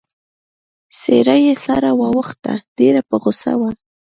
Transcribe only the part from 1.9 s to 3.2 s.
واوښته، ډېره په